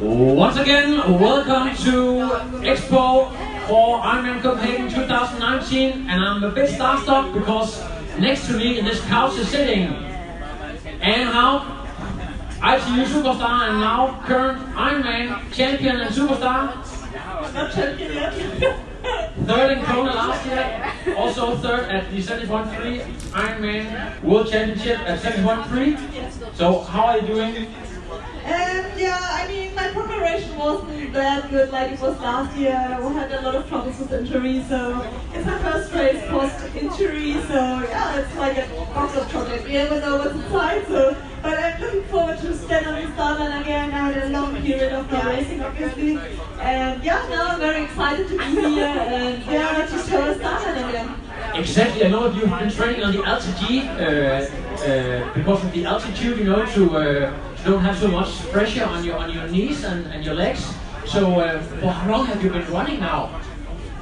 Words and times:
Once 0.00 0.56
again, 0.56 0.96
welcome 1.20 1.76
to 1.76 2.22
Expo 2.64 3.30
for 3.68 3.98
Ironman 4.00 4.40
Copenhagen 4.40 4.88
2019, 4.88 6.08
and 6.08 6.24
I'm 6.24 6.42
a 6.42 6.50
bit 6.50 6.70
starstruck 6.70 7.34
because 7.34 7.78
next 8.18 8.46
to 8.46 8.54
me 8.54 8.78
in 8.78 8.86
this 8.86 9.02
couch 9.02 9.36
is 9.36 9.46
sitting 9.48 9.88
Anne 11.02 11.26
Haug, 11.26 11.66
ITU 12.56 13.04
superstar 13.12 13.68
and 13.68 13.80
now 13.80 14.22
current 14.24 14.58
Ironman 14.74 15.52
champion 15.52 16.00
and 16.00 16.14
superstar. 16.14 16.82
Third 19.44 19.76
in 19.76 19.84
Kona 19.84 20.14
last 20.14 20.46
year, 20.46 21.14
also 21.14 21.58
third 21.58 21.90
at 21.90 22.10
the 22.10 22.22
71.3 22.22 23.02
Ironman 23.32 24.22
World 24.22 24.50
Championship 24.50 24.98
at 25.00 25.20
71.3. 25.20 26.56
So 26.56 26.80
how 26.80 27.04
are 27.08 27.18
you 27.18 27.26
doing? 27.26 27.66
My 29.92 30.06
preparation 30.06 30.56
wasn't 30.56 31.12
that 31.14 31.50
good 31.50 31.70
like 31.70 31.90
it 31.90 32.00
was 32.00 32.16
last 32.20 32.56
year. 32.56 32.98
We 33.00 33.12
had 33.12 33.32
a 33.32 33.42
lot 33.42 33.56
of 33.56 33.68
troubles 33.68 33.98
with 33.98 34.12
injuries, 34.12 34.68
so 34.68 35.04
it's 35.34 35.44
my 35.44 35.58
first 35.58 35.92
race 35.92 36.22
post-injury, 36.28 37.32
so 37.48 37.54
yeah, 37.88 38.20
it's 38.20 38.36
like 38.36 38.56
a 38.58 38.68
box 38.94 39.16
of 39.16 39.28
chocolates. 39.32 39.66
You 39.66 39.72
never 39.72 40.00
know 40.00 40.18
what's 40.18 40.34
inside, 40.34 40.86
so, 40.86 41.16
but 41.42 41.58
I'm 41.58 41.80
looking 41.80 42.04
forward 42.04 42.38
to 42.38 42.56
stand 42.56 42.86
on 42.86 43.04
the 43.04 43.12
start 43.14 43.40
line 43.40 43.62
again. 43.62 43.90
I 43.90 44.12
had 44.12 44.22
a 44.22 44.28
long 44.28 44.54
period 44.62 44.92
of 44.92 45.10
no 45.10 45.24
racing, 45.24 45.60
obviously, 45.60 46.18
and 46.60 47.02
yeah, 47.02 47.26
now 47.28 47.48
I'm 47.48 47.58
very 47.58 47.82
excited 47.84 48.28
to 48.28 48.38
be 48.38 48.44
here, 48.44 48.84
and 48.86 49.44
yeah, 49.46 49.86
to 49.86 50.08
show 50.08 50.30
a 50.30 50.34
start 50.36 50.62
line 50.62 50.88
again. 50.88 51.14
Exactly, 51.54 52.04
I 52.04 52.08
know 52.10 52.28
that 52.28 52.36
you've 52.36 52.48
been 52.48 52.70
training 52.70 53.02
on 53.02 53.10
the 53.12 53.22
AlterG 53.22 53.88
uh, 53.98 54.59
uh, 54.80 55.32
because 55.34 55.64
of 55.64 55.72
the 55.72 55.84
altitude, 55.84 56.38
you 56.38 56.44
know, 56.44 56.64
to 56.74 56.96
uh, 56.96 57.32
don't 57.64 57.80
have 57.80 57.98
so 57.98 58.08
much 58.08 58.30
pressure 58.50 58.84
on 58.84 59.04
your 59.04 59.16
on 59.16 59.32
your 59.32 59.46
knees 59.48 59.84
and, 59.84 60.06
and 60.06 60.24
your 60.24 60.34
legs. 60.34 60.64
So, 61.06 61.40
uh, 61.40 61.60
for 61.80 61.90
how 61.90 62.10
long 62.10 62.26
have 62.26 62.42
you 62.42 62.50
been 62.50 62.70
running 62.72 63.00
now? 63.00 63.24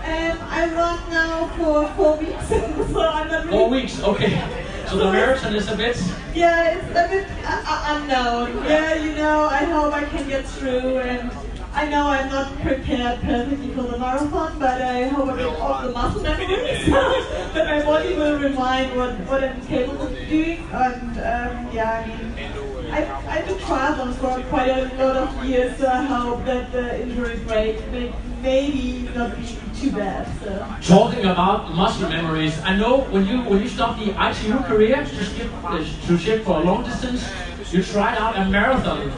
Um, 0.05 0.39
I 0.49 0.71
run 0.73 1.11
now 1.11 1.49
for 1.57 1.89
four 1.97 2.17
weeks, 2.17 2.49
so 2.49 3.01
I'm 3.01 3.29
not 3.29 3.45
really 3.45 3.59
Four 3.59 3.69
weeks, 3.71 4.03
okay. 4.03 4.43
So 4.87 4.97
the 4.97 5.13
marathon 5.13 5.55
is 5.55 5.69
a 5.69 5.77
bit. 5.77 6.01
Yeah, 6.35 6.79
it's 6.79 6.91
a 6.91 7.09
bit 7.09 7.27
uh, 7.45 7.63
uh, 7.67 8.01
unknown. 8.01 8.65
Yeah, 8.65 8.95
you 8.95 9.15
know, 9.17 9.45
I 9.45 9.65
hope 9.65 9.93
I 9.93 10.05
can 10.05 10.29
get 10.29 10.47
through, 10.47 10.99
and 10.99 11.31
I 11.79 11.89
know 11.89 12.09
I'm 12.09 12.29
not 12.29 12.59
prepared 12.59 13.21
perfectly 13.21 13.69
for 13.71 13.83
the 13.83 13.99
marathon, 13.99 14.59
but 14.59 14.83
I 14.83 15.07
hope 15.07 15.29
I 15.29 15.37
get 15.37 15.61
all 15.61 15.81
the 15.81 15.93
muscle 15.93 16.23
memory, 16.25 16.83
so 16.85 16.91
that 17.55 17.67
my 17.67 17.85
body 17.85 18.17
will 18.17 18.37
remind 18.41 18.97
what, 18.97 19.13
what 19.29 19.45
I'm 19.45 19.65
capable 19.65 20.09
of 20.09 20.29
doing. 20.29 20.59
And 20.73 21.11
um, 21.13 21.73
yeah, 21.73 22.03
I 22.03 22.07
mean, 22.09 22.91
I, 22.91 23.39
I 23.39 23.43
did 23.43 23.59
triathlons 23.59 24.17
for 24.17 24.43
quite 24.49 24.71
a 24.71 24.93
lot 24.97 25.17
of 25.19 25.45
years, 25.45 25.79
so 25.79 25.87
I 25.87 26.03
hope 26.03 26.45
that 26.47 26.73
the 26.73 27.01
injury 27.01 27.39
break 27.47 27.79
may 27.93 28.13
maybe 28.43 29.09
not 29.15 29.37
be 29.37 29.47
too 29.79 29.93
bad. 29.93 30.27
So. 30.43 30.95
Talking 30.97 31.27
about 31.27 31.73
muscle 31.77 32.09
memories, 32.09 32.61
I 32.63 32.75
know 32.77 33.03
when 33.03 33.25
you 33.25 33.43
when 33.43 33.63
you 33.63 33.69
stopped 33.69 34.01
the 34.01 34.11
ITU 34.19 34.59
career 34.65 34.97
to 34.97 35.25
skip 35.25 35.53
uh, 35.63 35.79
to 35.79 36.19
ship 36.19 36.45
for 36.45 36.61
a 36.61 36.65
long 36.65 36.83
distance, 36.83 37.25
you 37.71 37.85
tried 37.85 38.19
out 38.19 38.37
a 38.37 38.51
marathon. 38.51 39.13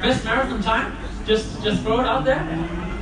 Best 0.00 0.24
marathon 0.24 0.62
time? 0.62 0.96
Just 1.26 1.62
just 1.62 1.82
throw 1.82 2.00
it 2.00 2.06
out 2.06 2.24
there. 2.24 2.42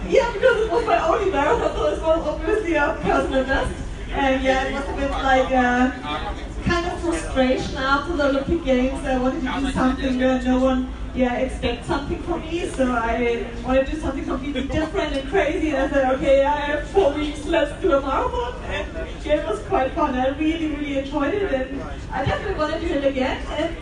Yeah, 0.09 0.33
because 0.33 0.61
it 0.63 0.71
was 0.71 0.87
my 0.87 0.99
only 1.07 1.31
marathon, 1.31 1.77
so 1.77 1.87
it 1.87 2.01
was 2.01 2.29
obviously 2.29 2.75
a 2.75 2.99
personal 3.03 3.45
best. 3.45 3.75
And 4.11 4.43
yeah, 4.43 4.65
it 4.65 4.75
was 4.75 4.89
a 4.89 4.97
bit 5.01 5.11
like 5.11 5.51
a 5.51 6.25
kind 6.65 6.87
of 6.87 7.01
frustration 7.01 7.77
after 7.77 8.17
the 8.17 8.29
Olympic 8.29 8.65
Games. 8.65 9.05
I 9.05 9.19
wanted 9.19 9.43
to 9.43 9.61
do 9.61 9.71
something 9.73 10.19
where 10.19 10.43
no 10.43 10.59
one 10.61 10.93
yeah, 11.15 11.35
expect 11.37 11.87
something 11.87 12.21
from 12.25 12.41
me, 12.41 12.69
so 12.69 12.91
I 12.91 13.47
want 13.65 13.87
to 13.87 13.93
do 13.93 14.01
something 14.01 14.25
completely 14.25 14.65
different 14.65 15.15
and 15.15 15.29
crazy. 15.31 15.71
And 15.71 15.79
I 15.79 15.89
said, 15.89 16.15
okay, 16.15 16.45
I 16.45 16.57
have 16.57 16.89
four 16.89 17.13
weeks, 17.13 17.45
let's 17.47 17.81
do 17.81 17.93
a 17.93 18.01
marathon. 18.01 18.55
And 18.65 18.89
yeah, 19.25 19.35
it 19.35 19.47
was 19.47 19.61
quite 19.61 19.93
fun. 19.93 20.15
I 20.17 20.29
really, 20.37 20.75
really 20.75 20.99
enjoyed 20.99 21.35
it, 21.35 21.53
and 21.53 21.83
I 22.11 22.25
definitely 22.25 22.59
want 22.59 22.75
to 22.75 22.81
do 22.81 22.95
it 22.95 23.05
again. 23.05 23.47
And 23.47 23.77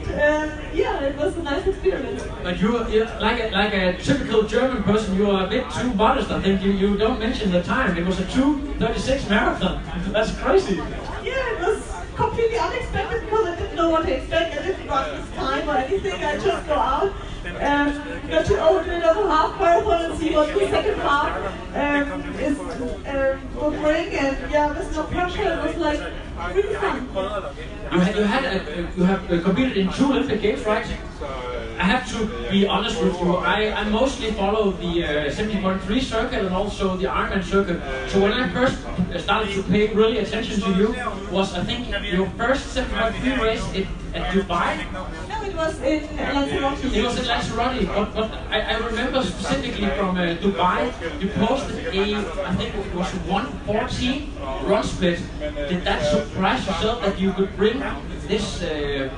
um, 0.53 0.59
yeah, 0.75 1.00
it 1.00 1.16
was 1.16 1.37
a 1.37 1.43
nice 1.43 1.66
experience. 1.66 2.22
But 2.43 2.60
you, 2.60 2.87
you 2.88 3.04
like 3.20 3.41
a, 3.41 3.50
like 3.50 3.72
a 3.72 3.97
typical 3.99 4.43
German 4.43 4.82
person, 4.82 5.16
you 5.16 5.31
are 5.31 5.47
a 5.47 5.49
bit 5.49 5.70
too 5.70 5.94
modest. 5.94 6.31
I 6.31 6.43
think 6.43 6.62
you, 6.62 6.72
you 6.72 6.99
don't 6.99 7.19
mention 7.19 7.50
the 7.50 7.62
time. 7.62 7.97
It 7.97 8.06
was 8.06 8.20
a 8.20 8.25
2:36 8.25 9.31
marathon. 9.31 9.82
That's 10.12 10.32
crazy. 10.37 10.76
Yeah, 10.76 11.53
it 11.53 11.60
was 11.60 11.82
completely 12.14 12.59
unexpected 12.59 13.20
because 13.22 13.41
I 13.82 13.87
didn't 13.87 13.93
want 13.94 14.06
to 14.06 14.16
expect. 14.16 14.54
anything 14.54 14.62
didn't 14.62 14.87
this 15.10 15.34
time 15.34 15.69
or 15.69 15.75
anything. 15.75 16.12
I 16.22 16.38
just 16.38 16.66
go 16.69 16.75
out, 16.75 17.12
um, 17.60 18.31
go 18.31 18.43
to 18.44 18.62
open 18.62 19.03
of 19.03 19.16
a 19.16 19.28
half 19.28 19.60
marathon 19.60 20.04
and 20.04 20.20
see 20.20 20.32
what 20.32 20.54
the 20.54 20.70
second 20.70 20.98
half 21.00 21.34
um, 21.75 22.22
is 22.37 22.60
um, 22.60 23.54
will 23.56 23.70
bring. 23.72 24.15
And 24.15 24.53
yeah, 24.53 24.72
there's 24.72 24.94
no 24.94 25.03
pressure. 25.03 25.43
It 25.43 25.66
was 25.66 25.76
like 25.78 26.00
really 26.54 26.75
fun. 26.76 27.09
You 27.91 27.98
had, 27.98 28.15
you 28.16 28.22
had 28.22 28.44
a, 28.44 28.93
you 28.97 29.03
have 29.03 29.32
uh, 29.32 29.43
competed 29.43 29.76
in 29.76 29.93
two 29.93 30.04
Olympic 30.04 30.41
Games, 30.41 30.64
right? 30.64 30.87
I 31.78 31.84
have 31.84 32.08
to 32.12 32.26
be 32.50 32.66
honest 32.66 33.02
with 33.02 33.18
you. 33.20 33.36
I, 33.36 33.72
I 33.72 33.84
mostly 33.84 34.32
follow 34.32 34.72
the 34.72 35.04
uh, 35.04 35.30
70.3 35.30 36.00
circuit 36.02 36.44
and 36.44 36.54
also 36.54 36.96
the 36.96 37.06
Ironman 37.06 37.44
circuit. 37.44 37.80
So 38.10 38.20
when 38.20 38.32
I 38.32 38.48
first 38.50 38.78
started 39.24 39.52
to 39.54 39.62
pay 39.64 39.92
really 39.94 40.18
attention 40.18 40.60
to 40.60 40.70
you, 40.74 40.94
was 41.30 41.54
I 41.54 41.64
think 41.64 41.88
your 42.12 42.28
first 42.30 42.76
70.3 42.76 43.40
race 43.40 43.64
in, 43.72 43.88
at 44.14 44.32
Dubai. 44.34 44.84
No, 45.28 45.42
it 45.42 45.56
was 45.56 45.80
in 45.80 46.16
Lanzarote. 46.16 46.84
It 46.84 47.04
was 47.04 47.18
in 47.18 47.26
Lanzarote, 47.26 47.86
but, 47.86 48.14
but 48.14 48.30
I, 48.50 48.60
I 48.60 48.76
remember 48.78 49.22
specifically 49.22 49.88
from 49.96 50.16
uh, 50.16 50.36
Dubai, 50.36 50.92
you 51.20 51.28
posted 51.30 51.86
a, 51.86 52.16
I 52.44 52.54
think 52.56 52.74
it 52.74 52.94
was 52.94 53.08
114 53.26 54.32
run 54.68 54.84
split. 54.84 55.20
Did 55.40 55.84
that 55.84 56.04
surprise 56.04 56.66
yourself 56.66 57.00
that 57.02 57.18
you 57.18 57.32
could 57.32 57.56
bring 57.56 57.82
this? 58.28 58.62
Uh, 58.62 59.08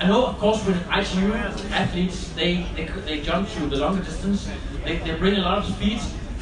I 0.00 0.08
know, 0.08 0.26
of 0.26 0.38
course, 0.38 0.60
when 0.66 0.76
ITU 0.92 1.32
athletes 1.72 2.32
they, 2.34 2.66
they 2.74 2.84
they 3.06 3.20
jump 3.20 3.48
to 3.50 3.66
the 3.66 3.76
longer 3.76 4.02
distance, 4.02 4.48
they, 4.84 4.96
they 4.98 5.14
bring 5.14 5.36
a 5.36 5.42
lot 5.42 5.58
of 5.58 5.66
speed, 5.66 6.00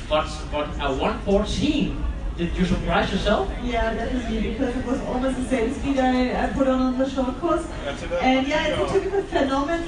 but 0.08 0.26
but 0.50 0.68
a 0.80 0.88
114. 0.88 2.04
Did 2.38 2.56
you 2.56 2.64
surprise 2.64 3.12
yourself? 3.12 3.50
Yeah, 3.62 3.92
definitely, 3.92 4.52
because 4.52 4.74
it 4.74 4.86
was 4.86 5.00
almost 5.02 5.36
the 5.36 5.44
same 5.44 5.74
speed 5.74 5.98
I, 5.98 6.44
I 6.44 6.46
put 6.48 6.66
on 6.66 6.80
on 6.80 6.98
the 6.98 7.08
short 7.08 7.38
course. 7.40 7.66
And 8.22 8.48
yeah, 8.48 8.68
it's 8.68 8.90
a 8.90 8.94
typical 8.94 9.22
phenomenon 9.22 9.82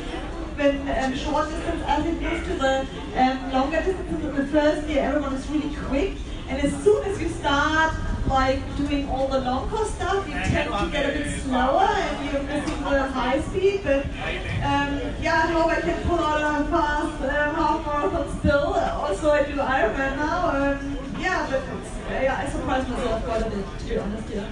when 0.57 0.89
um, 0.89 1.17
short 1.17 1.49
distance 1.49 1.83
athletes 1.83 2.21
move 2.21 2.45
to 2.45 2.55
the 2.55 2.87
um, 3.17 3.53
longer 3.53 3.79
distance 3.83 4.25
in 4.25 4.37
the 4.37 4.47
first 4.47 4.89
year, 4.89 5.03
everyone 5.03 5.35
is 5.35 5.49
really 5.49 5.75
quick. 5.75 6.13
And 6.49 6.63
as 6.63 6.85
soon 6.85 7.03
as 7.05 7.21
you 7.21 7.29
start 7.31 7.95
like 8.27 8.77
doing 8.77 9.09
all 9.09 9.29
the 9.29 9.41
long 9.41 9.69
course 9.69 9.91
stuff, 9.95 10.27
you 10.27 10.35
tend 10.35 10.73
to 10.73 10.91
get 10.91 11.11
a 11.11 11.19
bit 11.19 11.41
slower 11.43 11.87
and 11.87 12.33
you're 12.33 12.43
missing 12.43 12.83
the 12.85 13.03
high 13.09 13.41
speed. 13.41 13.81
But 13.85 14.05
um, 14.05 15.01
yeah, 15.21 15.43
I 15.45 15.53
hope 15.53 15.67
I 15.67 15.81
can 15.81 16.03
pull 16.07 16.19
out 16.19 16.61
a 16.61 16.65
fast 16.69 17.23
um, 17.23 17.55
half 17.55 17.87
marathon 17.87 18.39
still. 18.41 18.75
Also, 18.75 19.31
I 19.31 19.43
do 19.45 19.57
Ironman 19.57 20.17
now. 20.17 20.49
Um, 20.51 20.99
yeah, 21.19 21.47
but 21.51 21.63
it's, 21.77 21.91
yeah, 22.11 22.45
I 22.47 22.51
surprised 22.51 22.89
myself 22.89 23.25
quite 23.25 23.43
a 23.43 23.51
bit, 23.51 23.65
to 23.79 23.85
be 23.85 23.99
honest. 23.99 24.29
Yeah. 24.31 24.49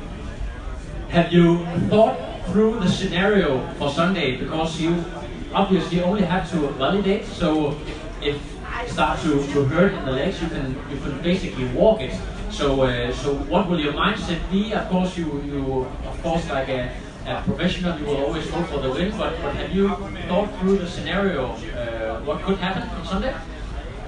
Have 1.08 1.32
you 1.32 1.66
thought 1.88 2.18
through 2.46 2.80
the 2.80 2.88
scenario 2.88 3.66
for 3.74 3.90
Sunday? 3.90 4.36
Because 4.36 4.80
you 4.80 5.04
obviously 5.52 6.02
only 6.02 6.22
have 6.22 6.50
to 6.50 6.68
validate. 6.72 7.26
So 7.26 7.76
if 8.22 8.36
it 8.82 8.90
starts 8.90 9.22
to, 9.22 9.46
to 9.52 9.64
hurt 9.64 9.92
in 9.92 10.04
the 10.04 10.12
legs, 10.12 10.40
you 10.40 10.48
can 10.48 10.74
you 10.90 10.98
can 10.98 11.20
basically 11.22 11.66
walk 11.66 12.00
it. 12.00 12.18
So 12.52 12.82
uh, 12.82 13.12
so 13.14 13.34
what 13.52 13.68
will 13.68 13.80
your 13.80 13.94
mindset 13.94 14.40
be? 14.50 14.72
Of 14.74 14.88
course, 14.90 15.16
you 15.16 15.42
you 15.42 15.86
of 16.10 16.22
course 16.22 16.48
like 16.50 16.68
a, 16.68 16.90
a 17.26 17.42
professional, 17.42 17.98
you 17.98 18.04
will 18.04 18.24
always 18.24 18.46
go 18.46 18.62
for 18.64 18.78
the 18.80 18.90
win. 18.90 19.16
But, 19.16 19.40
but 19.42 19.54
have 19.56 19.72
you 19.74 19.88
thought 20.28 20.50
through 20.58 20.76
the 20.78 20.86
scenario? 20.88 21.52
Uh, 21.52 22.20
what 22.26 22.42
could 22.42 22.58
happen 22.58 22.82
on 22.90 23.06
Sunday? 23.06 23.34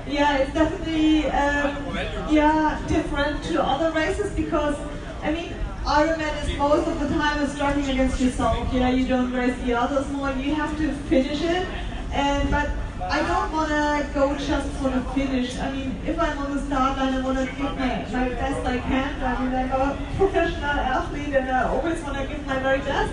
Yeah, 0.07 0.37
it's 0.39 0.53
definitely 0.53 1.27
um, 1.29 1.97
yeah 2.31 2.79
different 2.87 3.43
to 3.45 3.63
other 3.63 3.91
races 3.93 4.31
because 4.35 4.77
I 5.23 5.33
mean 5.33 5.55
Ironman 5.85 6.35
is 6.45 6.57
most 6.59 6.87
of 6.87 7.01
the 7.01 7.09
time 7.09 7.43
is 7.43 7.53
starting 7.53 7.89
against 7.89 8.21
yourself. 8.21 8.73
Yeah, 8.73 8.91
you 8.91 9.07
don't 9.07 9.33
race 9.33 9.57
the 9.65 9.73
others 9.73 10.07
more. 10.11 10.31
You 10.33 10.55
have 10.55 10.77
to 10.79 10.93
finish 11.09 11.41
it, 11.43 11.67
and 12.13 12.51
but 12.51 12.69
I 13.11 13.23
don't 13.23 13.53
want 13.53 13.69
to 13.69 14.15
go 14.15 14.37
just 14.37 14.69
for 14.79 14.89
the 14.89 15.03
finish. 15.15 15.59
I 15.59 15.71
mean, 15.73 15.97
if 16.07 16.19
I'm 16.19 16.39
on 16.39 16.57
the 16.57 16.63
start 16.63 16.99
line, 16.99 17.15
I 17.15 17.21
want 17.21 17.39
to 17.39 17.47
give 17.47 17.59
my, 17.59 18.07
my 18.13 18.29
best 18.31 18.67
I 18.67 18.79
can. 18.79 19.23
I 19.23 19.45
mean, 19.45 19.55
I'm 19.55 19.71
a 19.73 20.17
professional 20.17 20.65
athlete 20.65 21.35
and 21.35 21.51
I 21.51 21.69
always 21.69 22.01
want 22.03 22.17
to 22.17 22.27
give 22.27 22.47
my 22.47 22.59
very 22.61 22.79
best. 22.79 23.13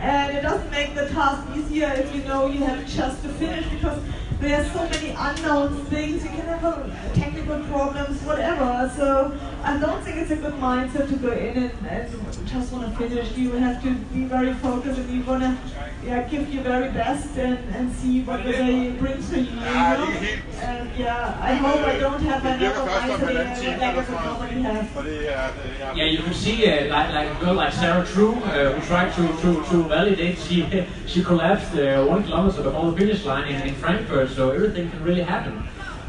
And 0.00 0.36
it 0.36 0.42
doesn't 0.42 0.70
make 0.70 0.94
the 0.94 1.08
task 1.08 1.46
easier 1.56 1.92
if 1.96 2.14
you 2.14 2.22
know 2.24 2.46
you 2.46 2.64
have 2.64 2.86
just 2.86 3.22
to 3.22 3.28
finish 3.30 3.66
because 3.68 4.00
there 4.40 4.60
are 4.60 4.64
so 4.64 4.88
many 4.88 5.10
unknown 5.10 5.84
things. 5.86 6.22
You 6.22 6.30
can 6.30 6.46
have 6.46 6.64
a, 6.64 7.10
technical 7.14 7.60
problems, 7.64 8.22
whatever. 8.22 8.90
So 8.96 9.36
I 9.62 9.78
don't 9.78 10.02
think 10.02 10.18
it's 10.18 10.30
a 10.30 10.36
good 10.36 10.54
mindset 10.54 11.08
to 11.08 11.16
go 11.16 11.32
in 11.32 11.56
and, 11.56 11.86
and 11.88 12.46
just 12.46 12.72
want 12.72 12.90
to 12.90 12.96
finish. 12.96 13.36
You 13.36 13.52
have 13.52 13.82
to 13.82 13.94
be 13.94 14.24
very 14.24 14.54
focused 14.54 14.98
and 15.00 15.10
you 15.10 15.22
want 15.24 15.42
to 15.42 15.56
yeah, 16.04 16.22
give 16.28 16.52
your 16.52 16.62
very 16.62 16.90
best 16.90 17.36
and, 17.36 17.58
and 17.74 17.92
see 17.92 18.22
what 18.22 18.44
the 18.44 18.52
day 18.52 18.90
brings 18.92 19.28
for 19.28 19.36
you. 19.36 19.50
you 19.50 19.56
know? 19.56 20.14
And 20.60 20.90
yeah, 20.96 21.38
I 21.40 21.54
hope 21.54 21.80
I 21.80 21.98
don't 21.98 22.22
have 22.22 22.44
another 22.44 22.90
mindset 22.90 23.80
like 23.80 24.10
I 24.10 24.24
normally 24.24 24.62
have. 24.62 25.96
Yeah, 25.96 26.04
you 26.04 26.18
can 26.18 26.34
see 26.34 26.66
uh, 26.66 26.88
like, 26.88 27.12
like 27.12 27.36
a 27.36 27.44
girl 27.44 27.54
like 27.54 27.72
Sarah 27.72 28.06
True 28.06 28.34
uh, 28.34 28.72
who 28.72 28.86
tried 28.86 29.12
to, 29.14 29.26
to, 29.42 29.64
to 29.70 29.88
validate. 29.88 30.38
She 30.38 30.86
she 31.06 31.22
collapsed 31.22 31.74
uh, 31.74 32.04
one 32.04 32.22
kilometer 32.24 32.62
before 32.62 32.92
the 32.92 32.96
finish 32.96 33.24
line 33.24 33.48
in, 33.52 33.68
in 33.68 33.74
Frankfurt, 33.74 34.27
so 34.28 34.50
everything 34.50 34.90
can 34.90 35.02
really 35.02 35.22
happen. 35.22 35.56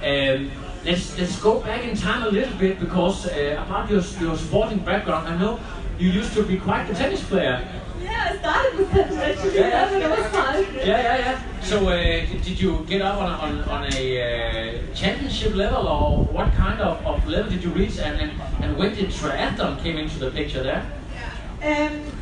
Um, 0.04 0.52
let's 0.86 1.18
let's 1.18 1.40
go 1.40 1.60
back 1.60 1.84
in 1.84 1.96
time 1.96 2.24
a 2.24 2.30
little 2.30 2.58
bit 2.58 2.80
because 2.80 3.28
uh, 3.28 3.64
about 3.66 3.90
your 3.90 4.02
your 4.22 4.38
sporting 4.38 4.80
background, 4.80 5.28
I 5.28 5.38
know 5.38 5.60
you 5.98 6.10
used 6.10 6.34
to 6.34 6.44
be 6.44 6.58
quite 6.58 6.90
a 6.90 6.94
tennis 6.94 7.24
player. 7.24 7.68
Yeah, 8.02 8.30
I 8.32 8.38
started 8.38 8.78
with 8.78 8.92
tennis 8.92 9.18
actually 9.18 9.60
yeah, 9.60 10.08
was 10.08 10.28
five. 10.28 10.76
Yeah, 10.76 10.86
yeah, 10.86 11.18
yeah. 11.18 11.62
So 11.62 11.88
uh, 11.88 11.92
did 11.92 12.60
you 12.60 12.86
get 12.88 13.02
up 13.02 13.20
on, 13.20 13.30
on, 13.30 13.64
on 13.66 13.84
a 13.84 14.22
uh, 14.22 14.96
championship 14.96 15.56
level 15.56 15.88
or 15.88 16.24
what 16.34 16.54
kind 16.54 16.80
of, 16.80 17.06
of 17.06 17.28
level 17.28 17.52
did 17.52 17.64
you 17.64 17.72
reach 17.72 18.00
and, 18.00 18.20
and, 18.20 18.32
and 18.62 18.78
when 18.78 18.96
did 18.96 19.10
triathlon 19.10 19.82
came 19.84 19.98
into 19.98 20.20
the 20.20 20.32
picture 20.32 20.64
there? 20.64 20.90
Um, 21.62 22.19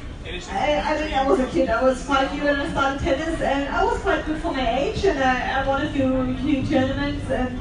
I, 0.49 0.79
I 0.79 1.05
mean, 1.05 1.13
I 1.13 1.25
was 1.25 1.39
a 1.39 1.47
kid. 1.47 1.69
I 1.69 1.81
was 1.81 2.03
five 2.03 2.33
years 2.33 2.57
when 2.57 2.59
I 2.59 2.69
started 2.71 2.99
tennis, 2.99 3.39
and 3.41 3.69
I 3.69 3.83
was 3.83 3.99
quite 4.01 4.25
good 4.25 4.41
for 4.41 4.51
my 4.51 4.79
age. 4.79 5.05
And 5.05 5.19
I, 5.19 5.61
I 5.61 5.67
won 5.67 5.85
a 5.85 5.89
few, 5.89 6.37
few 6.39 6.65
tournaments. 6.65 7.29
And 7.29 7.57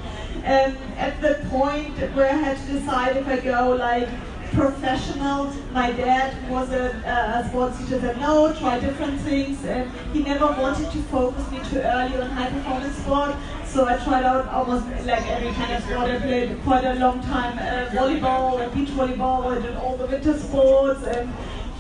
um, 0.46 0.82
at 0.96 1.20
the 1.20 1.46
point 1.48 1.96
where 2.14 2.30
I 2.30 2.36
had 2.36 2.58
to 2.58 2.72
decide 2.72 3.16
if 3.16 3.28
I 3.28 3.38
go 3.38 3.70
like 3.70 4.08
professional. 4.52 5.52
My 5.72 5.90
dad 5.92 6.50
was 6.50 6.70
a, 6.72 6.86
a 7.04 7.48
sports 7.48 7.78
teacher 7.78 8.00
said 8.00 8.20
no, 8.20 8.54
try 8.54 8.78
different 8.80 9.20
things, 9.20 9.64
and 9.64 9.90
he 10.12 10.22
never 10.22 10.46
wanted 10.46 10.90
to 10.90 10.98
focus 11.04 11.50
me 11.50 11.58
too 11.68 11.78
early 11.78 12.16
on 12.16 12.30
high 12.30 12.50
performance 12.50 12.96
sport. 12.96 13.36
So 13.66 13.86
I 13.86 13.96
tried 13.98 14.24
out 14.24 14.48
almost 14.48 14.86
like 15.04 15.26
every 15.26 15.52
kind 15.52 15.72
of 15.74 15.82
sport. 15.82 16.08
I 16.08 16.18
played 16.18 16.62
quite 16.62 16.84
a 16.84 16.94
long 16.94 17.20
time 17.22 17.58
uh, 17.58 17.90
volleyball 17.90 18.60
and 18.62 18.72
beach 18.72 18.88
volleyball. 18.96 19.60
Did 19.60 19.76
all 19.76 19.96
the 19.96 20.06
winter 20.06 20.38
sports 20.38 21.02
and 21.04 21.32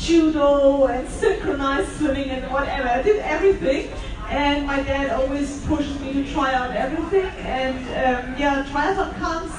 judo 0.06 0.86
and 0.86 1.08
synchronized 1.08 1.90
swimming 1.98 2.30
and 2.30 2.50
whatever. 2.52 2.88
I 2.88 3.02
did 3.02 3.18
everything. 3.20 3.90
And 4.28 4.66
my 4.66 4.82
dad 4.82 5.10
always 5.10 5.64
pushed 5.66 6.00
me 6.00 6.12
to 6.14 6.32
try 6.32 6.54
out 6.54 6.70
everything. 6.74 7.26
And 7.44 7.78
um, 7.78 8.38
yeah, 8.38 8.64
triathlon 8.70 9.14
comes 9.18 9.52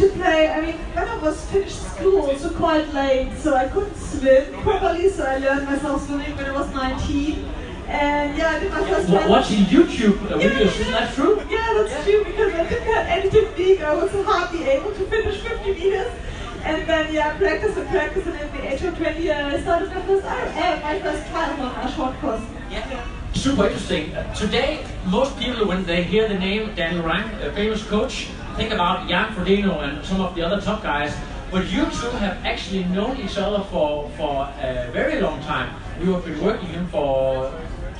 to 0.00 0.08
play. 0.10 0.48
I 0.48 0.60
mean, 0.60 0.74
when 0.94 1.08
I 1.08 1.16
was 1.18 1.44
finished 1.50 1.82
school, 1.94 2.34
so 2.36 2.50
quite 2.50 2.92
late, 2.92 3.36
so 3.38 3.54
I 3.54 3.68
couldn't 3.68 3.96
swim 3.96 4.52
properly. 4.62 5.08
So 5.10 5.24
I 5.24 5.38
learned 5.38 5.66
myself 5.66 6.06
swimming 6.06 6.36
when 6.36 6.46
I 6.46 6.52
was 6.52 6.68
19. 6.74 7.44
And 7.88 8.38
yeah, 8.38 8.50
I 8.50 8.58
did 8.60 8.70
my 8.72 8.88
first 8.88 9.08
w- 9.10 9.30
Watching 9.30 9.64
YouTube 9.64 10.16
uh, 10.30 10.36
videos, 10.38 10.40
yeah, 10.40 10.80
isn't 10.80 10.92
that 10.92 11.14
true? 11.14 11.36
Yeah, 11.50 11.74
that's 11.76 11.90
yeah. 11.92 12.04
true 12.04 12.24
because 12.24 12.54
I 12.54 12.68
didn't 12.68 12.94
have 12.94 13.06
any 13.06 13.28
technique. 13.30 13.82
I 13.82 13.94
was 13.94 14.10
hardly 14.24 14.64
able 14.64 14.92
to 14.94 15.06
finish 15.06 15.40
50 15.40 15.74
meters. 15.74 16.12
And 16.64 16.88
then 16.88 17.12
yeah, 17.12 17.36
practice 17.36 17.76
and 17.76 17.88
practice, 17.88 18.26
and 18.26 18.36
at 18.36 18.52
the 18.52 18.72
age 18.72 18.82
of 18.82 18.96
20, 18.96 19.30
uh, 19.30 19.48
I 19.48 19.60
started 19.60 19.88
my 19.90 20.02
first, 20.02 20.24
uh, 20.24 20.80
my 20.82 21.00
first 21.00 21.24
triathlon, 21.24 21.84
a 21.84 21.92
short 21.92 22.14
course. 22.20 22.42
Yeah. 22.70 23.06
Super 23.34 23.66
interesting. 23.66 24.14
Uh, 24.14 24.32
today, 24.34 24.86
most 25.06 25.36
people, 25.38 25.66
when 25.66 25.84
they 25.84 26.04
hear 26.04 26.28
the 26.28 26.38
name 26.38 26.72
Dan 26.76 27.02
Lorang, 27.02 27.26
a 27.42 27.52
famous 27.52 27.82
coach, 27.82 28.28
think 28.56 28.72
about 28.72 29.08
Jan 29.08 29.34
Frodeno 29.34 29.82
and 29.82 30.04
some 30.04 30.20
of 30.20 30.36
the 30.36 30.42
other 30.42 30.60
top 30.60 30.82
guys. 30.84 31.16
But 31.50 31.66
you 31.70 31.84
two 31.86 32.10
have 32.22 32.44
actually 32.46 32.84
known 32.84 33.16
each 33.18 33.36
other 33.36 33.64
for, 33.64 34.08
for 34.16 34.48
a 34.60 34.88
very 34.92 35.20
long 35.20 35.42
time. 35.42 35.74
You 36.00 36.12
have 36.12 36.24
been 36.24 36.40
working 36.42 36.68
him 36.68 36.86
for 36.86 37.52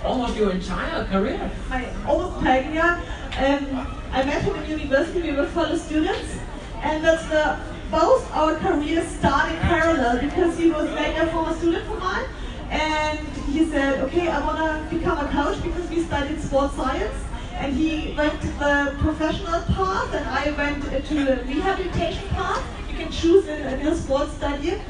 almost 0.05 0.37
your 0.37 0.53
entire 0.53 1.05
career. 1.07 1.51
My 1.69 1.87
almost 2.07 2.39
entire 2.39 2.63
career. 2.63 3.03
Um, 3.39 3.87
I 4.13 4.25
met 4.25 4.43
him 4.43 4.55
in 4.57 4.71
university. 4.71 5.31
We 5.31 5.37
were 5.37 5.47
fellow 5.47 5.77
students, 5.77 6.39
and 6.83 7.05
that's 7.05 7.27
the 7.27 7.59
both 7.93 8.25
our 8.35 8.57
careers 8.57 9.07
started 9.07 9.59
parallel 9.61 10.19
because 10.19 10.59
he 10.59 10.71
was 10.71 10.89
like 10.93 11.15
a 11.19 11.27
former 11.27 11.55
student 11.55 11.87
of 11.87 11.99
mine, 11.99 12.25
and 12.71 13.19
he 13.53 13.67
said, 13.67 14.01
"Okay, 14.07 14.29
I 14.29 14.41
want 14.47 14.59
to 14.59 14.97
become 14.97 15.19
a 15.25 15.29
coach 15.31 15.63
because 15.63 15.89
we 15.91 16.03
studied 16.03 16.41
sports 16.41 16.75
science." 16.75 17.29
and 17.63 17.75
he 17.75 18.13
went 18.17 18.41
to 18.41 18.49
the 18.59 18.97
professional 18.99 19.61
path 19.75 20.13
and 20.15 20.27
I 20.27 20.51
went 20.61 20.83
to 21.09 21.15
the 21.15 21.37
rehabilitation 21.45 22.29
path. 22.31 22.65
You 22.91 22.97
can 22.97 23.13
choose 23.13 23.47
in, 23.47 23.61
in 23.73 23.81
your 23.85 23.95
sports 23.95 24.33
study. 24.33 24.81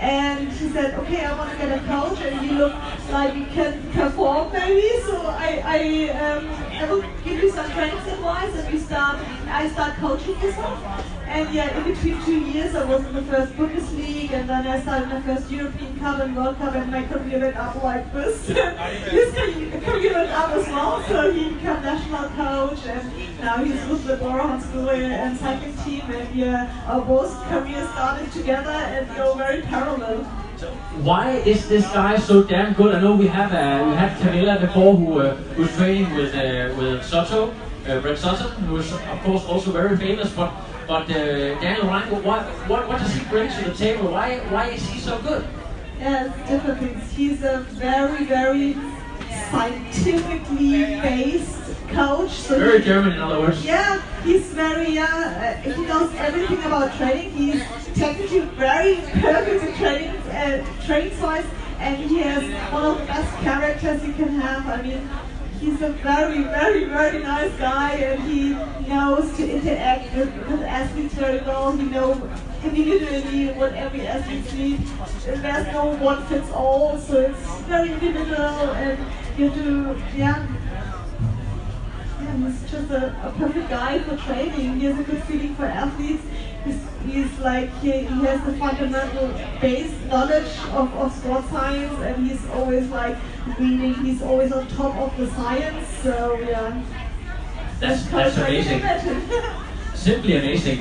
And 0.00 0.50
he 0.50 0.70
said, 0.70 0.94
okay, 1.00 1.26
I 1.26 1.36
want 1.36 1.50
to 1.50 1.56
get 1.58 1.76
a 1.76 1.86
coach 1.86 2.20
and 2.22 2.46
you 2.46 2.52
look 2.52 2.74
like 3.10 3.36
you 3.36 3.44
can 3.46 3.82
perform 3.92 4.50
maybe. 4.50 4.88
So 5.02 5.26
I, 5.26 5.62
I, 5.62 6.08
um, 6.18 6.48
I 6.48 6.90
will 6.90 7.02
give 7.22 7.42
you 7.42 7.50
some 7.50 7.70
training 7.72 7.98
advice 7.98 8.54
and 8.56 8.72
we 8.72 8.78
start, 8.78 9.18
I 9.46 9.68
start 9.68 9.96
coaching 9.96 10.40
yourself. 10.40 11.06
And 11.26 11.54
yeah, 11.54 11.76
in 11.76 11.84
between 11.84 12.20
two 12.24 12.40
years, 12.40 12.74
I 12.74 12.84
was 12.86 13.04
in 13.04 13.12
the 13.14 13.22
first 13.22 13.52
Bundesliga, 13.52 14.32
and 14.32 14.50
then 14.50 14.66
I 14.66 14.80
started 14.80 15.10
my 15.10 15.20
first 15.22 15.48
European 15.48 15.96
Cup 16.00 16.20
and 16.20 16.34
World 16.34 16.56
Cup, 16.58 16.74
and 16.74 16.90
my 16.90 17.04
career 17.04 17.38
went 17.38 17.56
up 17.56 17.80
like 17.84 18.12
this. 18.12 18.48
His 18.48 19.32
career 19.84 20.12
went 20.12 20.30
up 20.30 20.50
as 20.50 20.66
well, 20.66 21.00
so 21.04 21.30
he 21.32 21.50
became 21.50 21.82
national 21.82 22.30
coach, 22.30 22.84
and 22.86 23.40
now 23.40 23.62
he's 23.62 23.86
with 23.86 24.06
the 24.06 24.16
Bora 24.16 24.60
School 24.60 24.90
and 24.90 25.38
cycling 25.38 25.76
team, 25.84 26.02
and 26.10 26.34
yeah, 26.34 26.84
our 26.88 27.00
both 27.00 27.32
careers 27.44 27.88
started 27.90 28.32
together 28.32 28.70
and 28.70 29.06
go 29.14 29.34
very 29.34 29.62
parallel. 29.62 29.89
Why 31.02 31.30
is 31.46 31.68
this 31.68 31.84
guy 31.92 32.18
so 32.18 32.42
damn 32.42 32.74
good? 32.74 32.94
I 32.94 33.00
know 33.00 33.16
we 33.16 33.28
have 33.28 33.52
uh, 33.52 33.88
we 33.88 33.96
had 33.96 34.18
Camilla 34.20 34.58
before 34.60 34.96
who 34.96 35.20
uh, 35.20 35.36
was 35.58 35.74
training 35.76 36.14
with 36.14 36.34
uh, 36.34 36.74
with 36.76 37.04
Soto, 37.04 37.50
uh, 37.88 38.00
Brett 38.00 38.18
Sutton, 38.18 38.50
who 38.64 38.76
is 38.76 38.92
of 38.92 39.20
course 39.24 39.44
also 39.46 39.72
very 39.72 39.96
famous, 39.96 40.30
but 40.32 40.52
but 40.90 41.08
uh, 41.08 41.60
Dan 41.60 41.76
Lorang, 41.82 42.10
what, 42.24 42.42
what, 42.68 42.88
what 42.88 42.98
does 42.98 43.14
he 43.14 43.24
bring 43.26 43.48
to 43.48 43.70
the 43.70 43.74
table? 43.76 44.10
Why, 44.10 44.40
why 44.50 44.70
is 44.70 44.84
he 44.88 44.98
so 44.98 45.22
good? 45.22 45.46
Yeah, 46.00 46.26
different 46.48 46.80
things. 46.80 47.12
He's 47.12 47.44
a 47.44 47.58
very, 47.78 48.24
very 48.24 48.74
scientifically 49.52 51.00
based 51.00 51.69
coach. 51.94 52.30
So 52.30 52.58
very 52.58 52.78
he, 52.78 52.84
German, 52.84 53.12
in 53.12 53.20
other 53.20 53.40
words. 53.40 53.64
Yeah, 53.64 54.02
he's 54.22 54.46
very, 54.52 54.92
yeah, 54.94 55.60
uh, 55.64 55.70
he 55.70 55.82
knows 55.82 56.14
everything 56.16 56.62
about 56.64 56.96
training. 56.96 57.30
He's 57.32 57.62
technically 57.94 58.40
very 58.56 58.96
perfect 59.20 59.64
in 59.64 59.74
training, 59.76 60.16
uh, 60.30 60.84
training 60.86 61.20
wise, 61.20 61.46
and 61.78 61.96
he 61.96 62.18
has 62.18 62.44
one 62.72 62.84
of 62.84 62.98
the 62.98 63.06
best 63.06 63.36
characters 63.38 64.04
you 64.04 64.12
can 64.12 64.40
have. 64.40 64.66
I 64.66 64.82
mean, 64.82 65.08
he's 65.60 65.80
a 65.82 65.90
very, 65.90 66.42
very, 66.44 66.84
very 66.84 67.22
nice 67.22 67.52
guy, 67.56 67.92
and 67.94 68.22
he 68.22 68.50
knows 68.88 69.36
to 69.36 69.50
interact 69.50 70.14
with, 70.14 70.34
with 70.48 70.62
athletes 70.62 71.14
very 71.14 71.40
well. 71.42 71.76
He 71.76 71.84
knows 71.84 72.16
individually 72.64 73.52
what 73.52 73.72
every 73.74 74.06
athlete 74.06 74.52
needs. 74.54 74.90
There's 75.24 75.66
no 75.72 75.96
one 75.96 76.24
fits 76.26 76.50
all, 76.50 76.98
so 76.98 77.20
it's 77.20 77.60
very 77.62 77.92
individual, 77.92 78.38
and 78.38 78.98
you 79.38 79.50
do, 79.50 80.02
yeah. 80.16 80.46
He's 82.46 82.70
just 82.70 82.90
a, 82.90 83.08
a 83.26 83.32
perfect 83.38 83.68
guy 83.68 83.98
for 84.00 84.16
training. 84.16 84.80
He 84.80 84.86
has 84.86 84.98
a 84.98 85.02
good 85.02 85.22
feeling 85.24 85.54
for 85.54 85.66
athletes. 85.66 86.22
He's, 86.64 86.80
he's 87.06 87.38
like 87.38 87.70
he, 87.80 87.90
he, 87.90 88.24
has 88.24 88.44
the 88.44 88.52
fundamental 88.58 89.28
base 89.60 89.92
knowledge 90.08 90.58
of, 90.72 90.92
of 90.94 91.12
sports 91.14 91.48
science 91.48 91.98
and 92.00 92.26
he's 92.26 92.46
always 92.50 92.86
like 92.88 93.16
reading 93.58 93.94
he's 93.94 94.20
always 94.20 94.52
on 94.52 94.66
top 94.68 94.94
of 94.96 95.16
the 95.16 95.26
science. 95.30 95.86
So 96.02 96.38
yeah. 96.40 96.82
That's, 97.78 98.04
that's 98.06 98.36
amazing. 98.36 98.82
simply 99.94 100.36
amazing. 100.36 100.80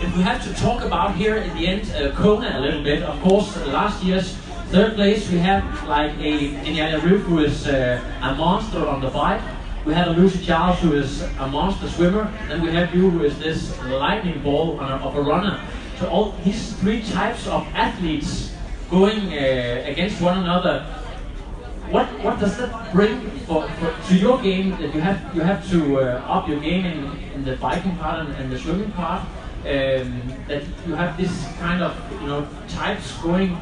If 0.00 0.16
we 0.16 0.22
have 0.22 0.42
to 0.44 0.54
talk 0.54 0.84
about 0.84 1.16
here 1.16 1.36
in 1.36 1.56
the 1.56 1.66
end 1.66 1.90
uh, 1.92 2.14
Kona 2.14 2.58
a 2.58 2.60
little 2.60 2.82
bit 2.82 3.02
of 3.02 3.20
course 3.20 3.56
last 3.66 4.04
year's 4.04 4.34
third 4.70 4.94
place 4.94 5.28
we 5.30 5.38
have 5.38 5.64
like 5.88 6.12
a 6.18 6.54
Daniela 6.62 7.00
Ryf 7.00 7.22
who 7.22 7.40
is 7.40 7.66
uh, 7.66 8.00
a 8.22 8.34
monster 8.36 8.86
on 8.86 9.00
the 9.00 9.10
bike 9.10 9.42
we 9.84 9.94
have 9.94 10.08
a 10.08 10.20
Lucy 10.20 10.44
Charles 10.44 10.78
who 10.80 10.92
is 10.92 11.22
a 11.22 11.46
monster 11.46 11.88
swimmer. 11.88 12.30
Then 12.48 12.62
we 12.62 12.72
have 12.72 12.94
you 12.94 13.10
who 13.10 13.24
is 13.24 13.38
this 13.38 13.78
lightning 13.84 14.42
ball 14.42 14.80
of 14.80 15.16
a 15.16 15.20
runner. 15.20 15.60
So 15.98 16.08
all 16.08 16.32
these 16.44 16.72
three 16.74 17.02
types 17.02 17.46
of 17.46 17.66
athletes 17.74 18.54
going 18.90 19.32
uh, 19.32 19.84
against 19.86 20.20
one 20.20 20.38
another. 20.38 20.86
what 21.90 22.06
what 22.22 22.38
does 22.38 22.56
that 22.58 22.92
bring 22.92 23.30
for, 23.46 23.66
for 23.68 24.08
to 24.08 24.14
your 24.16 24.38
game 24.42 24.70
that 24.72 24.94
you 24.94 25.00
have 25.00 25.18
you 25.34 25.40
have 25.40 25.68
to 25.70 26.00
uh, 26.00 26.34
up 26.34 26.48
your 26.48 26.60
game 26.60 26.84
in, 26.84 27.16
in 27.34 27.44
the 27.44 27.56
biking 27.56 27.96
part 27.96 28.20
and, 28.20 28.34
and 28.36 28.52
the 28.52 28.58
swimming 28.58 28.92
part? 28.92 29.22
Um, 29.60 30.22
that 30.46 30.62
you 30.86 30.94
have 30.94 31.16
this 31.16 31.32
kind 31.58 31.82
of 31.82 31.92
you 32.20 32.28
know 32.28 32.46
types 32.68 33.16
going 33.22 33.56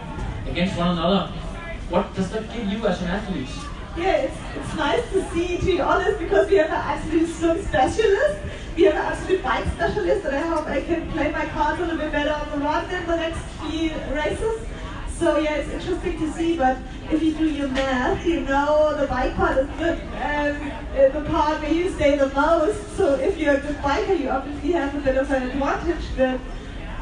against 0.49 0.76
one 0.76 0.99
another. 0.99 1.32
What 1.88 2.14
does 2.14 2.30
that 2.32 2.52
give 2.52 2.66
you 2.66 2.87
as 2.87 3.00
an 3.02 3.08
athlete? 3.08 3.49
Yeah, 3.96 4.28
it's, 4.28 4.76
nice 4.76 5.10
to 5.12 5.26
see, 5.30 5.56
to 5.56 5.64
be 5.64 5.80
honest, 5.80 6.18
because 6.18 6.50
we 6.50 6.56
have 6.56 6.68
an 6.68 6.74
absolute 6.74 7.30
swim 7.30 7.62
specialist. 7.62 8.40
We 8.76 8.84
have 8.84 8.94
an 8.94 9.00
absolute 9.00 9.42
bike 9.42 9.66
specialist, 9.72 10.26
and 10.26 10.36
I 10.36 10.40
hope 10.40 10.66
I 10.66 10.82
can 10.82 11.10
play 11.12 11.32
my 11.32 11.46
cards 11.46 11.80
a 11.80 11.84
little 11.84 11.98
bit 11.98 12.12
better 12.12 12.30
on 12.30 12.50
the 12.50 12.62
run 12.62 12.84
in 12.90 13.06
the 13.06 13.16
next 13.16 13.38
few 13.62 13.92
races. 14.12 14.66
So 15.18 15.38
yeah, 15.38 15.54
it's 15.54 15.70
interesting 15.70 16.18
to 16.18 16.32
see, 16.34 16.58
but 16.58 16.76
if 17.10 17.22
you 17.22 17.32
do 17.32 17.48
your 17.48 17.68
math, 17.68 18.26
you 18.26 18.40
know 18.40 18.94
the 19.00 19.06
bike 19.06 19.34
part 19.34 19.56
is 19.56 19.68
the, 19.78 19.92
um, 19.92 21.14
the 21.14 21.30
part 21.30 21.62
where 21.62 21.72
you 21.72 21.90
stay 21.92 22.18
the 22.18 22.28
most. 22.28 22.96
So 22.98 23.14
if 23.14 23.38
you're 23.38 23.54
a 23.54 23.60
good 23.60 23.76
biker, 23.76 24.20
you 24.20 24.28
obviously 24.28 24.72
have 24.72 24.94
a 24.94 25.00
bit 25.00 25.16
of 25.16 25.30
an 25.30 25.44
advantage. 25.44 26.04
But 26.18 26.38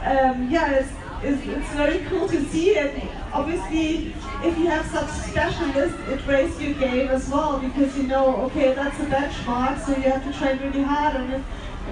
um, 0.04 0.48
yeah, 0.48 0.74
it's, 0.74 0.92
it's, 1.24 1.44
it's 1.44 1.70
very 1.72 2.04
cool 2.04 2.28
to 2.28 2.44
see, 2.44 2.78
and 2.78 3.02
obviously 3.35 4.14
if 4.43 4.59
you 4.59 4.67
have 4.67 4.87
such 4.87 5.09
specialists, 5.09 5.99
it 6.09 6.26
raises 6.26 6.61
your 6.61 6.75
game 6.75 7.09
as 7.09 7.29
well 7.29 7.59
because 7.59 7.97
you 7.97 8.05
know, 8.05 8.37
okay, 8.47 8.75
that's 8.75 8.99
a 9.00 9.07
benchmark, 9.07 9.85
so 9.85 9.97
you 9.97 10.03
have 10.03 10.25
to 10.25 10.38
train 10.38 10.59
really 10.59 10.83
hard, 10.83 11.17
and 11.17 11.35
if 11.35 11.43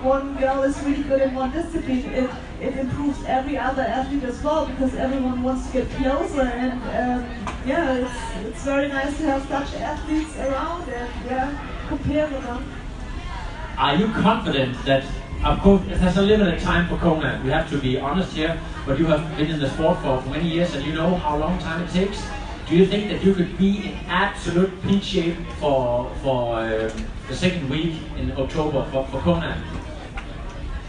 one 0.02 0.36
girl 0.38 0.62
is 0.62 0.78
really 0.82 1.02
good 1.02 1.20
in 1.20 1.34
one 1.34 1.50
discipline, 1.50 1.98
it, 1.98 2.30
it 2.60 2.76
improves 2.78 3.22
every 3.24 3.58
other 3.58 3.82
athlete 3.82 4.24
as 4.24 4.42
well 4.42 4.66
because 4.66 4.94
everyone 4.94 5.42
wants 5.42 5.66
to 5.66 5.72
get 5.72 5.90
closer 5.90 6.42
and 6.42 6.72
um, 6.72 7.46
yeah, 7.66 7.94
it's, 7.94 8.46
it's 8.46 8.64
very 8.64 8.88
nice 8.88 9.16
to 9.18 9.24
have 9.24 9.46
such 9.48 9.74
athletes 9.80 10.36
around 10.38 10.88
and 10.88 11.10
yeah, 11.26 11.86
compare 11.88 12.26
with 12.28 12.42
them. 12.42 12.64
Are 13.78 13.96
you 13.96 14.08
confident 14.12 14.76
that, 14.84 15.04
of 15.44 15.60
course, 15.60 15.82
it 15.88 15.98
has 15.98 16.16
a 16.16 16.22
limited 16.22 16.60
time 16.60 16.88
for 16.88 16.96
Kona, 16.96 17.40
we 17.44 17.50
have 17.50 17.68
to 17.70 17.78
be 17.78 17.98
honest 17.98 18.32
here, 18.32 18.60
but 18.86 18.98
you 18.98 19.06
have 19.06 19.36
been 19.36 19.50
in 19.50 19.58
the 19.58 19.68
sport 19.70 19.98
for, 20.00 20.22
many 20.30 20.48
years 20.48 20.74
and 20.74 20.84
you 20.84 20.92
know 20.92 21.16
how 21.16 21.36
long 21.36 21.58
time 21.58 21.82
it 21.82 21.90
takes. 21.90 22.24
Do 22.68 22.76
you 22.76 22.86
think 22.86 23.10
that 23.10 23.24
you 23.24 23.34
could 23.34 23.58
be 23.58 23.88
in 23.88 23.94
absolute 24.06 24.70
peak 24.82 25.02
shape 25.02 25.36
for, 25.58 26.10
for 26.22 26.58
um, 26.58 26.90
the 27.28 27.34
second 27.34 27.68
week 27.68 27.96
in 28.16 28.30
October 28.32 28.86
for, 28.92 29.04
for 29.08 29.20
Kona? 29.20 29.62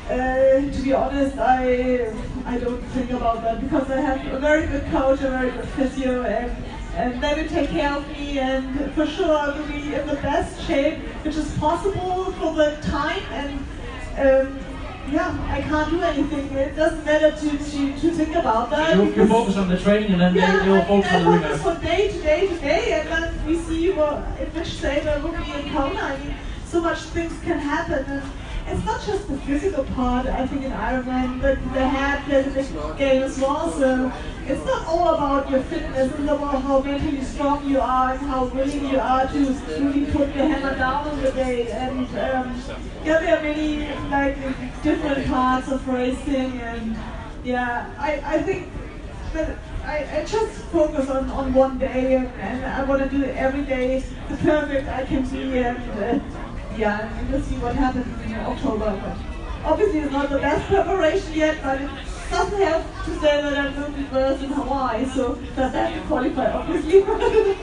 Uh, 0.05 0.71
to 0.71 0.81
be 0.83 0.93
honest, 0.93 1.37
I 1.37 2.13
I 2.45 2.57
don't 2.57 2.83
think 2.91 3.11
about 3.11 3.41
that 3.43 3.61
because 3.61 3.89
I 3.89 4.01
have 4.01 4.33
a 4.33 4.39
very 4.39 4.67
good 4.67 4.85
coach, 4.91 5.21
a 5.21 5.29
very 5.29 5.49
good 5.51 5.67
physio, 5.69 6.23
and 6.23 6.51
and 6.95 7.23
they 7.23 7.41
will 7.41 7.49
take 7.49 7.69
care 7.69 7.93
of 7.93 8.07
me. 8.09 8.37
And 8.37 8.93
for 8.93 9.07
sure, 9.07 9.35
I 9.35 9.57
will 9.57 9.65
be 9.65 9.95
in 9.95 10.05
the 10.05 10.15
best 10.15 10.61
shape 10.67 10.99
which 11.23 11.37
is 11.37 11.57
possible 11.57 12.33
for 12.33 12.53
the 12.53 12.77
time. 12.81 13.23
And 13.31 13.65
um, 14.17 14.59
yeah, 15.11 15.37
I 15.49 15.61
can't 15.61 15.89
do 15.89 16.01
anything. 16.01 16.51
It 16.53 16.75
doesn't 16.75 17.05
matter 17.05 17.31
to 17.31 17.49
to, 17.57 17.99
to 17.99 18.11
think 18.11 18.35
about 18.35 18.69
that. 18.71 18.95
You, 18.95 19.13
you 19.13 19.27
focus 19.27 19.57
on 19.57 19.67
the 19.67 19.77
training 19.77 20.11
and 20.13 20.21
then 20.21 20.35
yeah, 20.35 20.63
you 20.63 20.71
will 20.71 20.81
I, 20.81 20.85
focus 20.85 21.11
I 21.11 21.23
on 21.23 21.41
the 21.41 21.47
focus 21.47 21.61
from 21.63 21.81
day 21.81 22.07
to 22.11 22.21
day 22.21 22.47
to 22.47 22.55
day, 22.59 22.99
and 22.99 23.09
then 23.09 23.47
we 23.47 23.57
see 23.57 23.91
what 23.91 24.17
in 24.39 24.47
which 24.53 24.67
state 24.67 25.05
I 25.05 25.17
will 25.17 25.31
be 25.31 25.51
in 25.51 25.73
Kona. 25.73 25.99
I 25.99 26.17
mean, 26.17 26.35
so 26.65 26.81
much 26.81 26.99
things 26.99 27.33
can 27.43 27.59
happen. 27.59 28.05
And, 28.05 28.23
it's 28.65 28.85
not 28.85 29.03
just 29.05 29.27
the 29.27 29.37
physical 29.39 29.83
part, 29.83 30.25
I 30.25 30.47
think, 30.47 30.63
in 30.63 30.71
Ironman, 30.71 31.41
but 31.41 31.61
the 31.73 31.87
head 31.87 32.23
plays 32.23 32.47
a 32.47 32.51
big 32.51 32.97
game 32.97 33.23
as 33.23 33.37
well. 33.37 33.71
So 33.71 34.11
it's 34.47 34.65
not 34.65 34.87
all 34.87 35.15
about 35.15 35.49
your 35.49 35.61
fitness, 35.63 36.11
it's 36.11 36.19
about 36.19 36.61
how 36.61 36.79
mentally 36.81 37.23
strong 37.23 37.65
you 37.67 37.79
are 37.79 38.11
and 38.11 38.19
how 38.21 38.45
willing 38.45 38.87
you 38.89 38.99
are 38.99 39.25
to 39.27 39.39
really 39.79 40.05
put 40.11 40.33
the 40.33 40.47
hammer 40.47 40.75
down 40.77 41.07
on 41.07 41.21
the 41.21 41.31
day. 41.31 41.71
And 41.71 42.07
um, 42.19 42.61
yeah, 43.03 43.19
there 43.19 43.37
are 43.37 43.43
many 43.43 43.87
like 44.09 44.35
different 44.83 45.27
parts 45.27 45.69
of 45.69 45.87
racing, 45.87 46.59
and 46.61 46.97
yeah, 47.43 47.93
I, 47.97 48.21
I 48.25 48.41
think 48.41 48.69
that 49.33 49.57
I, 49.85 50.19
I 50.19 50.25
just 50.25 50.61
focus 50.71 51.09
on, 51.09 51.29
on 51.29 51.53
one 51.53 51.77
day, 51.77 52.15
and, 52.15 52.27
and 52.39 52.65
I 52.65 52.83
want 52.83 53.01
to 53.03 53.09
do 53.09 53.23
it 53.23 53.35
every 53.35 53.63
day 53.63 54.03
the 54.29 54.37
perfect 54.37 54.87
I 54.87 55.05
can 55.05 55.27
be. 55.29 55.57
And, 55.59 55.77
uh, 55.77 56.19
yeah, 56.77 57.17
and 57.17 57.29
we'll 57.31 57.41
see 57.41 57.55
what 57.57 57.75
happens 57.75 58.07
in 58.25 58.33
October. 58.35 58.99
But 59.01 59.71
obviously, 59.71 59.99
it's 59.99 60.11
not 60.11 60.29
the 60.29 60.39
best 60.39 60.67
preparation 60.67 61.33
yet, 61.33 61.61
but 61.61 61.81
it 61.81 61.89
doesn't 62.33 62.61
have 62.61 63.05
to 63.05 63.11
say 63.19 63.41
that 63.41 63.57
I'm 63.57 63.75
going 63.75 63.93
to 63.93 63.97
be 63.97 64.03
first 64.05 64.43
in 64.43 64.49
Hawaii, 64.49 65.05
so 65.05 65.35
does 65.55 65.71
have 65.73 65.93
to 65.93 66.01
qualify, 66.07 66.51
obviously. 66.51 67.05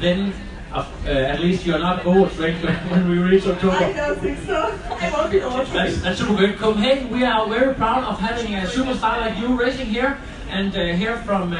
Then, 0.00 0.32
uh, 0.72 0.86
uh, 1.04 1.08
at 1.08 1.40
least 1.40 1.66
you're 1.66 1.80
not 1.80 2.06
overtrained 2.06 2.62
when, 2.62 2.74
when 2.90 3.08
we 3.10 3.18
reach 3.18 3.46
October. 3.46 3.74
I 3.74 3.92
don't 3.92 4.20
think 4.20 4.38
so. 4.46 4.78
I 4.88 5.10
won't 5.10 5.32
be 5.32 5.40
That's, 5.40 5.54
overtrained. 5.54 5.94
that's 6.02 6.18
super 6.20 6.36
good. 6.36 6.56
Come, 6.56 6.74
Copenhagen, 6.74 7.10
we 7.10 7.24
are 7.24 7.48
very 7.48 7.74
proud 7.74 8.04
of 8.04 8.20
having 8.20 8.54
a 8.54 8.60
superstar 8.60 9.20
like 9.22 9.36
you 9.38 9.58
racing 9.58 9.86
here. 9.86 10.18
And 10.50 10.74
uh, 10.74 10.94
here 10.94 11.16
from 11.26 11.52
uh, 11.52 11.56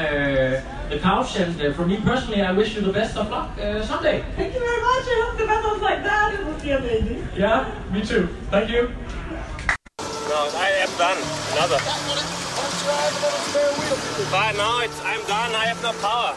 the 0.89 0.97
couch, 1.01 1.35
and 1.35 1.61
uh, 1.61 1.73
from 1.73 1.89
me 1.89 1.97
personally, 1.97 2.41
I 2.41 2.51
wish 2.53 2.75
you 2.75 2.81
the 2.81 2.91
best 2.93 3.17
of 3.17 3.29
luck 3.29 3.49
uh, 3.59 3.83
Sunday. 3.85 4.23
Thank 4.35 4.53
you 4.55 4.59
very 4.59 4.81
much. 4.81 5.03
I 5.13 5.17
hope 5.25 5.37
the 5.37 5.45
was 5.45 5.81
like 5.81 6.03
that. 6.03 6.33
It 6.33 6.45
would 6.45 6.61
be 6.61 6.71
amazing. 6.71 7.27
Yeah, 7.35 7.71
me 7.91 8.01
too. 8.01 8.27
Thank 8.49 8.71
you. 8.71 8.89
No, 10.29 10.47
I 10.53 10.69
am 10.85 10.91
done. 10.95 11.17
Another. 11.53 11.79
But 14.29 14.55
now 14.57 14.81
it's, 14.81 15.01
I'm 15.03 15.25
done. 15.25 15.55
I 15.55 15.65
have 15.65 15.81
no 15.81 15.91
power. 15.93 16.35